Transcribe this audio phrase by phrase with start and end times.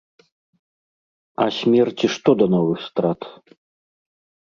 [1.45, 3.33] А смерці што да новых страт?